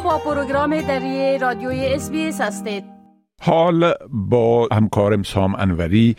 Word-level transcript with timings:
با 0.00 0.18
پروگرام 0.18 0.80
دری 0.80 1.38
رادیوی 1.38 1.86
اس 1.86 2.40
هستید. 2.40 2.84
حال 3.40 3.94
با 4.08 4.68
همکارم 4.72 5.22
سام 5.22 5.54
انوری 5.54 6.16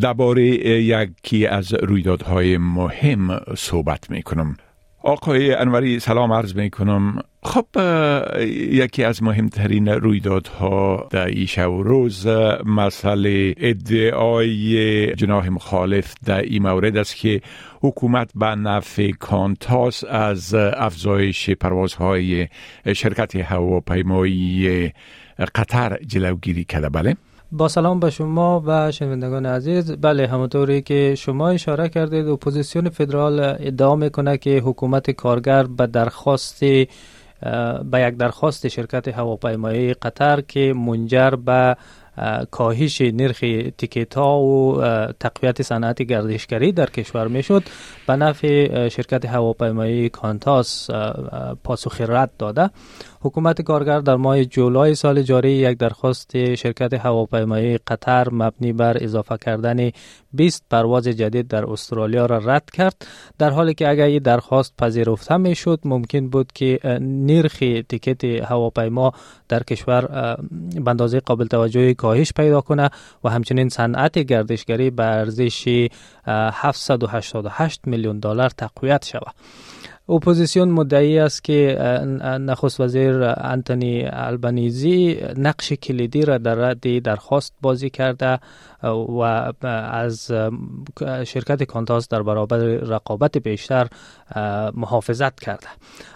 درباره 0.00 0.44
یکی 0.44 1.46
از 1.46 1.74
رویدادهای 1.74 2.58
مهم 2.58 3.40
صحبت 3.56 4.10
می 4.10 4.22
کنم 4.22 4.56
آقای 5.06 5.54
انوری 5.54 6.00
سلام 6.00 6.32
عرض 6.32 6.56
می 6.56 6.70
کنم 6.70 7.18
خب 7.42 7.66
یکی 8.70 9.04
از 9.04 9.22
مهمترین 9.22 9.88
رویدادها 9.88 11.08
در 11.10 11.26
این 11.26 11.46
شب 11.46 11.70
و 11.70 11.82
روز 11.82 12.26
مسئله 12.64 13.54
ادعای 13.58 15.14
جناح 15.14 15.48
مخالف 15.48 16.14
در 16.24 16.42
این 16.42 16.62
مورد 16.62 16.96
است 16.96 17.16
که 17.16 17.40
حکومت 17.80 18.30
به 18.34 18.46
نفع 18.46 19.10
کانتاس 19.10 20.04
از 20.04 20.54
افزایش 20.54 21.50
پروازهای 21.50 22.48
شرکت 22.92 23.36
هواپیمایی 23.36 24.92
قطر 25.54 25.98
جلوگیری 26.06 26.64
کرده. 26.64 26.88
بله؟ 26.88 27.16
با 27.52 27.68
سلام 27.68 28.00
به 28.00 28.10
شما 28.10 28.62
و 28.66 28.92
شنوندگان 28.92 29.46
عزیز. 29.46 29.92
بله 29.92 30.26
همونطوری 30.26 30.82
که 30.82 31.14
شما 31.14 31.48
اشاره 31.48 31.88
کردید 31.88 32.28
اپوزیسیون 32.28 32.88
فدرال 32.88 33.40
ادعا 33.40 33.96
می‌کنه 33.96 34.38
که 34.38 34.58
حکومت 34.58 35.10
کارگر 35.10 35.62
به 35.62 35.86
درخواست 35.86 36.60
به 37.90 38.00
یک 38.00 38.16
درخواست 38.16 38.68
شرکت 38.68 39.08
هواپیمایی 39.08 39.94
قطر 39.94 40.40
که 40.40 40.74
منجر 40.76 41.30
به 41.30 41.76
کاهش 42.50 43.00
نرخ 43.00 43.38
تیکت 43.78 44.14
ها 44.14 44.38
و 44.40 44.82
تقویت 45.20 45.62
صنعت 45.62 46.02
گردشگری 46.02 46.72
در 46.72 46.90
کشور 46.90 47.28
می‌شد. 47.28 47.62
به 48.06 48.16
نفع 48.16 48.88
شرکت 48.88 49.24
هواپیمایی 49.24 50.08
کانتاس 50.08 50.90
پاسخ 51.64 52.00
رد 52.00 52.30
داده. 52.38 52.70
حکومت 53.20 53.62
کارگر 53.62 54.00
در 54.00 54.16
ماه 54.16 54.44
جولای 54.44 54.94
سال 54.94 55.22
جاری 55.22 55.50
یک 55.50 55.78
درخواست 55.78 56.54
شرکت 56.54 56.94
هواپیمایی 56.94 57.78
قطر 57.78 58.28
مبنی 58.32 58.72
بر 58.72 58.96
اضافه 59.00 59.36
کردن 59.36 59.90
20 60.32 60.64
پرواز 60.70 61.08
جدید 61.08 61.48
در 61.48 61.70
استرالیا 61.70 62.26
را 62.26 62.38
رد 62.38 62.70
کرد. 62.70 63.06
در 63.38 63.50
حالی 63.50 63.74
که 63.74 63.88
اگر 63.88 64.04
این 64.04 64.18
درخواست 64.22 64.74
پذیرفته 64.78 65.36
می 65.36 65.54
شد 65.54 65.80
ممکن 65.84 66.28
بود 66.28 66.52
که 66.52 66.78
نرخ 67.00 67.58
تیکت 67.88 68.24
هواپیما 68.24 69.12
در 69.48 69.62
کشور 69.62 70.06
به 70.84 70.90
اندازه 70.90 71.20
قابل 71.20 71.46
توجهی 71.46 71.94
کاهش 72.06 72.32
پیدا 72.36 72.60
کنه 72.60 72.90
و 73.24 73.28
همچنین 73.28 73.68
صنعت 73.68 74.18
گردشگری 74.18 74.90
به 74.90 75.04
ارزش 75.04 75.88
788 76.26 77.80
میلیون 77.86 78.18
دلار 78.18 78.50
تقویت 78.50 79.04
شود. 79.04 79.34
اپوزیسیون 80.08 80.68
مدعی 80.68 81.18
است 81.18 81.44
که 81.44 81.78
نخست 82.40 82.80
وزیر 82.80 83.22
انتونی 83.22 84.04
البنیزی 84.12 85.20
نقش 85.36 85.72
کلیدی 85.72 86.24
را 86.24 86.38
در 86.38 86.54
رد 86.54 86.98
درخواست 86.98 87.54
بازی 87.62 87.90
کرده 87.90 88.38
و 88.82 89.20
از 89.90 90.32
شرکت 91.24 91.62
کانتاس 91.62 92.08
در 92.08 92.22
برابر 92.22 92.58
رقابت 92.58 93.38
بیشتر 93.38 93.88
محافظت 94.74 95.40
کرده. 95.40 95.66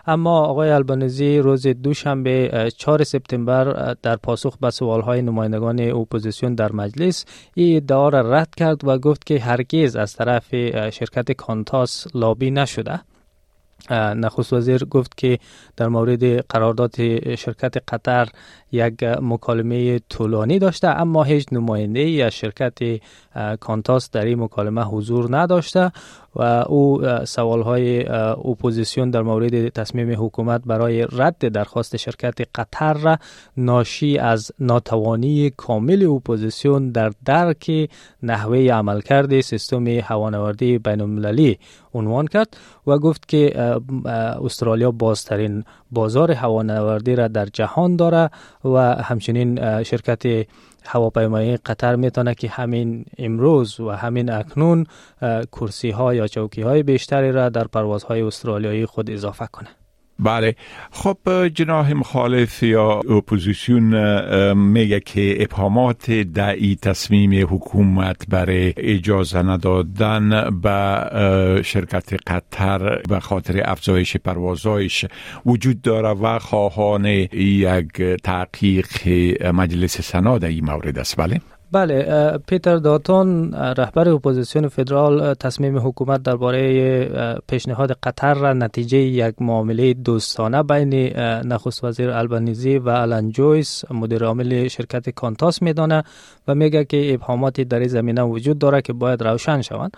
اما 0.06 0.40
آقای 0.40 0.70
البنیزی 0.70 1.38
روز 1.38 1.66
دوشنبه 1.66 2.70
4 2.76 3.04
سپتامبر 3.04 3.94
در 4.02 4.16
پاسخ 4.16 4.56
به 4.58 4.70
سوالهای 4.70 5.22
نمایندگان 5.22 5.80
اپوزیسیون 5.80 6.54
در 6.54 6.72
مجلس 6.72 7.24
این 7.54 7.76
ادعا 7.76 8.08
را 8.08 8.20
رد 8.20 8.54
کرد 8.54 8.88
و 8.88 8.98
گفت 8.98 9.26
که 9.26 9.40
هرگز 9.40 9.96
از 9.96 10.14
طرف 10.14 10.54
شرکت 10.90 11.32
کانتاس 11.32 12.06
لابی 12.14 12.50
نشده. 12.50 13.00
نخست 13.90 14.52
وزیر 14.52 14.84
گفت 14.84 15.16
که 15.16 15.38
در 15.76 15.88
مورد 15.88 16.46
قرارداد 16.46 16.94
شرکت 17.34 17.92
قطر 17.92 18.28
یک 18.72 19.02
مکالمه 19.02 19.98
طولانی 19.98 20.58
داشته 20.58 20.88
اما 20.88 21.24
هیچ 21.24 21.46
نماینده 21.52 22.00
ای 22.00 22.22
از 22.22 22.32
شرکت 22.32 22.78
کانتاس 23.60 24.10
در 24.10 24.24
این 24.24 24.40
مکالمه 24.40 24.82
حضور 24.82 25.38
نداشته. 25.38 25.92
و 26.36 26.42
او 26.68 27.02
سوال 27.24 27.62
های 27.62 28.08
اپوزیسیون 28.08 29.10
در 29.10 29.22
مورد 29.22 29.68
تصمیم 29.68 30.24
حکومت 30.24 30.62
برای 30.66 31.06
رد 31.12 31.38
درخواست 31.38 31.96
شرکت 31.96 32.34
قطر 32.54 32.92
را 32.92 33.18
ناشی 33.56 34.18
از 34.18 34.52
ناتوانی 34.58 35.50
کامل 35.50 36.06
اپوزیسیون 36.06 36.90
در 36.90 37.12
درک 37.24 37.90
نحوه 38.22 38.58
عملکرد 38.58 39.40
سیستم 39.40 39.86
هوانوردی 39.86 40.78
بین 40.78 41.00
المللی 41.00 41.58
عنوان 41.94 42.26
کرد 42.26 42.56
و 42.86 42.98
گفت 42.98 43.28
که 43.28 43.60
استرالیا 44.44 44.90
بازترین 44.90 45.64
بازار 45.90 46.32
هوانوردی 46.32 47.16
را 47.16 47.28
در 47.28 47.46
جهان 47.46 47.96
داره 47.96 48.30
و 48.64 48.78
همچنین 48.94 49.82
شرکت 49.82 50.46
هواپیمایی 50.84 51.56
قطر 51.56 51.96
می‌تونه 51.96 52.34
که 52.34 52.48
همین 52.48 53.04
امروز 53.18 53.80
و 53.80 53.90
همین 53.90 54.32
اکنون 54.32 54.86
کرسی 55.52 55.90
ها 55.90 56.14
یا 56.14 56.26
چوکی 56.26 56.62
های 56.62 56.82
بیشتری 56.82 57.32
را 57.32 57.48
در 57.48 57.64
پروازهای 57.64 58.22
استرالیایی 58.22 58.86
خود 58.86 59.10
اضافه 59.10 59.46
کنه. 59.46 59.68
بله. 60.24 60.54
خب 60.90 61.18
جناح 61.54 61.92
مخالف 61.92 62.62
یا 62.62 62.88
اپوزیسیون 62.90 63.94
میگه 64.54 65.00
که 65.00 65.42
ابهامات 65.42 66.10
در 66.10 66.56
تصمیم 66.82 67.46
حکومت 67.54 68.28
برای 68.28 68.74
اجازه 68.76 69.42
ندادن 69.42 70.50
به 70.62 71.62
شرکت 71.64 72.14
قطر 72.26 73.02
به 73.08 73.20
خاطر 73.20 73.62
افزایش 73.64 74.16
پروازایش 74.16 75.04
وجود 75.46 75.82
داره 75.82 76.08
و 76.08 76.38
خواهان 76.38 77.04
یک 77.06 78.02
تحقیق 78.24 79.08
مجلس 79.52 80.00
سنا 80.00 80.38
در 80.38 80.48
این 80.48 80.64
مورد 80.64 80.98
است. 80.98 81.16
بله؟ 81.16 81.40
بله 81.72 82.38
پیتر 82.46 82.76
داتون 82.76 83.52
رهبر 83.54 84.08
اپوزیسیون 84.08 84.68
فدرال 84.68 85.34
تصمیم 85.34 85.78
حکومت 85.78 86.22
درباره 86.22 87.40
پیشنهاد 87.48 87.92
قطر 88.02 88.34
را 88.34 88.52
نتیجه 88.52 88.98
یک 88.98 89.42
معامله 89.42 89.94
دوستانه 89.94 90.62
بین 90.62 90.94
نخست 91.46 91.84
وزیر 91.84 92.10
البنیزی 92.10 92.78
و 92.78 92.90
آلن 92.90 93.30
جویس 93.30 93.84
مدیر 93.90 94.24
عامل 94.24 94.68
شرکت 94.68 95.10
کانتاس 95.10 95.62
میدانه 95.62 96.04
و 96.48 96.54
میگه 96.54 96.84
که 96.84 97.14
ابهاماتی 97.14 97.64
در 97.64 97.86
زمینه 97.86 98.22
وجود 98.22 98.58
داره 98.58 98.82
که 98.82 98.92
باید 98.92 99.22
روشن 99.22 99.62
شوند. 99.62 99.96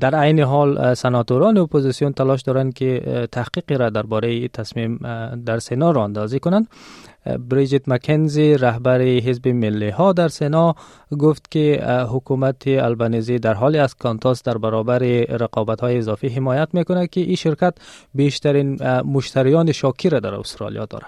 در 0.00 0.14
عین 0.14 0.40
حال 0.40 0.94
سناتوران 0.94 1.58
اپوزیسیون 1.58 2.12
تلاش 2.12 2.42
دارند 2.42 2.74
که 2.74 3.28
تحقیقی 3.32 3.74
را 3.74 3.90
درباره 3.90 4.48
تصمیم 4.48 4.98
در 5.46 5.58
سنا 5.58 5.90
راه 5.90 6.04
اندازی 6.04 6.40
کنند. 6.40 6.68
بریجیت 7.48 7.88
مکنزی 7.88 8.54
رهبر 8.54 9.02
حزب 9.02 9.48
ملی 9.48 9.88
ها 9.88 10.12
در 10.12 10.28
سنا 10.28 10.74
گفت 11.18 11.50
که 11.50 11.84
حکومت 12.10 12.62
البنیزی 12.66 13.38
در 13.38 13.54
حالی 13.54 13.78
از 13.78 13.94
کانتاس 13.94 14.42
در 14.42 14.58
برابر 14.58 14.98
رقابت 15.28 15.80
های 15.80 15.98
اضافی 15.98 16.28
حمایت 16.28 16.68
می‌کنه 16.72 17.06
که 17.06 17.20
این 17.20 17.36
شرکت 17.36 17.74
بیشترین 18.14 18.82
مشتریان 19.02 19.72
شاکی 19.72 20.08
را 20.10 20.20
در 20.20 20.34
استرالیا 20.34 20.86
داره 20.86 21.06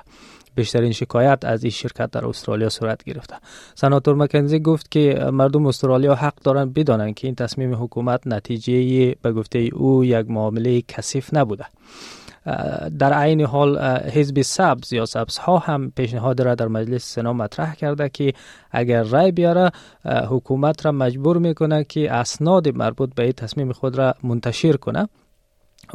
بیشترین 0.54 0.92
شکایت 0.92 1.44
از 1.44 1.64
این 1.64 1.70
شرکت 1.70 2.10
در 2.10 2.26
استرالیا 2.26 2.68
صورت 2.68 3.04
گرفته. 3.04 3.36
سناتور 3.74 4.14
مکنزی 4.14 4.60
گفت 4.60 4.90
که 4.90 5.30
مردم 5.32 5.66
استرالیا 5.66 6.14
حق 6.14 6.34
دارند 6.34 6.74
بدانند 6.74 7.14
که 7.14 7.26
این 7.26 7.34
تصمیم 7.34 7.74
حکومت 7.74 8.26
نتیجه 8.26 9.14
به 9.22 9.32
گفته 9.32 9.58
او 9.58 10.04
یک 10.04 10.30
معامله 10.30 10.82
کثیف 10.88 11.34
نبوده. 11.34 11.64
در 12.98 13.12
عین 13.12 13.40
حال 13.40 13.78
حزب 13.98 14.42
سبز 14.42 14.92
یا 14.92 15.06
سبز 15.06 15.38
ها 15.38 15.58
هم 15.58 15.92
پیشنهاد 15.96 16.40
را 16.42 16.54
در 16.54 16.68
مجلس 16.68 17.14
سنا 17.14 17.32
مطرح 17.32 17.74
کرده 17.74 18.08
که 18.08 18.32
اگر 18.70 19.02
رای 19.02 19.32
بیاره 19.32 19.70
حکومت 20.04 20.86
را 20.86 20.92
مجبور 20.92 21.38
می‌کنه 21.38 21.84
که 21.84 22.12
اسناد 22.12 22.68
مربوط 22.68 23.14
به 23.14 23.22
این 23.22 23.32
تصمیم 23.32 23.72
خود 23.72 23.98
را 23.98 24.14
منتشر 24.22 24.76
کنه. 24.76 25.08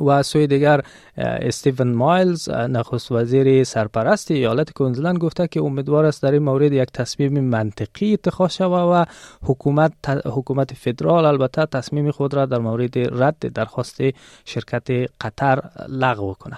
و 0.05 0.23
سوی 0.23 0.47
دیگر 0.47 0.81
استیون 1.17 1.93
مایلز 1.93 2.49
نخست 2.49 3.11
وزیر 3.11 3.63
سرپرست 3.63 4.31
ایالت 4.31 4.73
کوینزلند 4.73 5.17
گفته 5.17 5.47
که 5.47 5.61
امیدوار 5.61 6.05
است 6.05 6.23
در 6.23 6.31
این 6.31 6.43
مورد 6.43 6.73
یک 6.73 6.91
تصمیم 6.91 7.39
منطقی 7.39 8.13
اتخاذ 8.13 8.51
شود 8.51 8.89
و 8.91 9.05
حکومت 9.43 9.93
حکومت 10.25 10.73
فدرال 10.73 11.25
البته 11.25 11.65
تصمیم 11.65 12.11
خود 12.11 12.33
را 12.33 12.45
در 12.45 12.59
مورد 12.59 12.97
رد 12.97 13.39
درخواست 13.39 14.01
شرکت 14.45 14.87
قطر 15.21 15.61
لغو 15.89 16.33
کنه. 16.33 16.57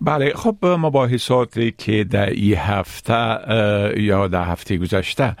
بله 0.00 0.32
خب 0.34 0.56
مباحثاتی 0.62 1.74
که 1.78 2.04
در 2.04 2.30
این 2.30 2.56
هفته 2.56 3.38
یا 3.96 4.28
در 4.28 4.44
هفته 4.44 4.76
گذشته 4.76 5.36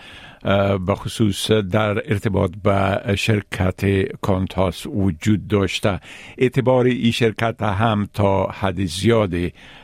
به 0.86 0.94
خصوص 0.94 1.50
در 1.50 2.12
ارتباط 2.12 2.50
به 2.62 3.16
شرکت 3.16 3.82
کانتاس 4.20 4.86
وجود 4.86 5.48
داشته. 5.48 6.00
اعتبار 6.38 6.84
این 6.84 7.10
شرکت 7.10 7.62
هم 7.62 8.08
تا 8.14 8.46
حد 8.46 8.84
زیاد 8.84 9.32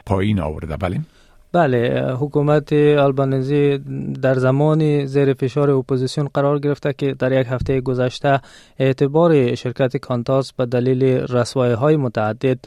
پایین 0.06 0.40
آورده. 0.40 0.76
بله؟ 0.76 1.00
بله 1.52 2.12
حکومت 2.20 2.72
آلبانیزی 2.72 3.78
در 4.22 4.34
زمان 4.34 5.04
زیر 5.06 5.34
فشار 5.34 5.70
اپوزیسیون 5.70 6.28
قرار 6.34 6.58
گرفته 6.58 6.92
که 6.92 7.14
در 7.14 7.40
یک 7.40 7.46
هفته 7.50 7.80
گذشته 7.80 8.40
اعتبار 8.78 9.54
شرکت 9.54 9.96
کانتاس 9.96 10.52
به 10.52 10.66
دلیل 10.66 11.02
رسوایی 11.04 11.74
های 11.74 11.96
متعدد 11.96 12.58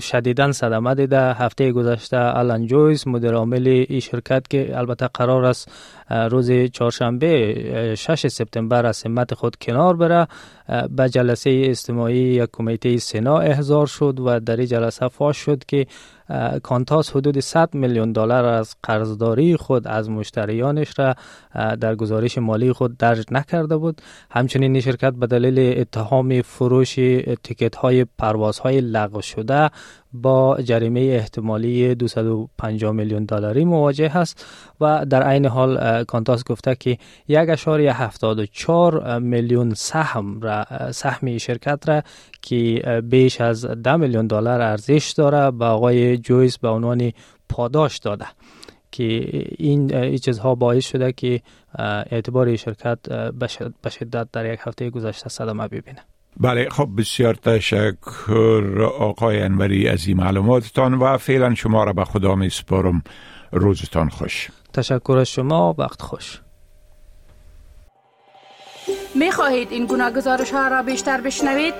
شدیداً 0.00 0.52
صدمه 0.52 0.94
دیده 0.94 1.32
هفته 1.32 1.72
گذشته 1.72 2.18
آلان 2.18 2.66
جویس 2.66 3.06
مدیر 3.06 3.34
عامل 3.34 3.84
این 3.88 4.00
شرکت 4.00 4.48
که 4.48 4.78
البته 4.78 5.08
قرار 5.14 5.44
است 5.44 5.70
روز 6.10 6.50
چهارشنبه 6.72 7.94
6 7.94 8.26
سپتامبر 8.26 8.86
از 8.86 8.96
سمت 8.96 9.34
خود 9.34 9.56
کنار 9.56 9.96
بره. 9.96 10.26
به 10.90 11.08
جلسه 11.08 11.62
استماعی 11.64 12.16
یک 12.16 12.50
کمیته 12.52 12.96
سنا 12.96 13.38
احضار 13.38 13.86
شد 13.86 14.20
و 14.20 14.40
در 14.40 14.56
این 14.56 14.66
جلسه 14.66 15.08
فاش 15.08 15.36
شد 15.36 15.64
که 15.64 15.86
کانتاس 16.62 17.10
حدود 17.10 17.40
100 17.40 17.74
میلیون 17.74 18.12
دلار 18.12 18.44
از 18.44 18.76
قرضداری 18.82 19.56
خود 19.56 19.88
از 19.88 20.10
مشتریانش 20.10 20.98
را 20.98 21.14
در 21.80 21.94
گزارش 21.94 22.38
مالی 22.38 22.72
خود 22.72 22.96
درج 22.96 23.26
نکرده 23.30 23.76
بود. 23.76 24.02
همچنین 24.30 24.72
این 24.72 24.80
شرکت 24.80 25.12
به 25.12 25.26
دلیل 25.26 25.80
اتهام 25.80 26.42
فروش 26.42 26.94
تیکت 27.42 27.76
های 27.76 28.06
پرواز 28.18 28.58
های 28.58 28.80
لغو 28.80 29.20
شده 29.26 29.70
با 30.12 30.58
جریمه 30.64 31.00
احتمالی 31.00 31.94
250 31.94 32.92
میلیون 32.92 33.24
دلاری 33.24 33.64
مواجه 33.64 34.16
است 34.16 34.46
و 34.80 35.06
در 35.06 35.22
عین 35.22 35.46
حال 35.46 36.04
کانتاس 36.04 36.44
گفته 36.44 36.74
که 36.74 36.98
یک 37.28 37.48
اشاری 37.48 37.86
74 37.86 39.18
میلیون 39.18 39.74
سهم 39.74 40.40
را 40.40 40.64
سهمی 40.92 41.40
شرکت 41.40 41.88
را 41.88 42.02
که 42.42 42.82
بیش 43.04 43.40
از 43.40 43.64
10 43.64 43.96
میلیون 43.96 44.26
دلار 44.26 44.60
ارزش 44.60 45.14
داره 45.16 45.50
به 45.50 45.64
آقای 45.64 46.18
جویس 46.18 46.58
به 46.58 46.68
عنوان 46.68 47.12
پاداش 47.48 47.98
داده 47.98 48.26
که 48.92 49.04
این 49.58 50.16
چیزها 50.18 50.54
باعث 50.54 50.86
شده 50.86 51.12
که 51.12 51.40
اعتبار 52.10 52.56
شرکت 52.56 52.98
به 53.82 53.90
شدت 53.90 54.28
در 54.32 54.52
یک 54.52 54.60
هفته 54.62 54.90
گذشته 54.90 55.28
صدمه 55.28 55.68
ببینه. 55.68 56.04
بله 56.40 56.68
خب 56.68 56.88
بسیار 56.98 57.34
تشکر 57.34 58.82
آقای 58.98 59.42
انوری 59.42 59.88
از 59.88 60.06
این 60.06 60.16
معلوماتتان 60.16 60.94
و 60.94 61.16
فعلا 61.16 61.54
شما 61.54 61.84
را 61.84 61.92
به 61.92 62.04
خدا 62.04 62.34
می 62.34 62.50
سپارم 62.50 63.02
روزتان 63.52 64.08
خوش 64.08 64.48
تشکر 64.72 65.16
از 65.20 65.28
شما 65.28 65.74
وقت 65.78 66.02
خوش 66.02 66.40
می 69.14 69.30
خواهید 69.30 69.72
این 69.72 69.86
گونه 69.86 70.10
گزارش 70.10 70.52
ها 70.52 70.68
را 70.68 70.82
بیشتر 70.82 71.20
بشنوید؟ 71.20 71.74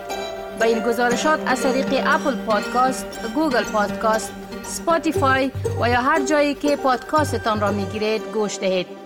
با 0.60 0.66
این 0.66 0.80
گزارشات 0.80 1.40
از 1.46 1.62
طریق 1.62 1.86
Apple 2.06 2.36
Podcast، 2.36 3.06
Google 3.34 3.64
Podcast، 3.64 4.32
Spotify 4.62 5.50
و 5.80 5.88
یا 5.88 6.00
هر 6.00 6.26
جایی 6.26 6.54
که 6.54 6.76
پادکاستتان 6.76 7.60
را 7.60 7.72
می 7.72 7.84
گیرید 7.84 8.22
گوش 8.34 8.58
دهید. 8.58 9.05